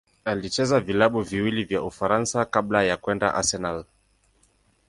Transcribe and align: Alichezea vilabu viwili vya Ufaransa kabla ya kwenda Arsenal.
Alichezea 0.25 0.79
vilabu 0.79 1.21
viwili 1.21 1.63
vya 1.63 1.83
Ufaransa 1.83 2.45
kabla 2.45 2.83
ya 2.83 2.97
kwenda 2.97 3.33
Arsenal. 3.35 3.85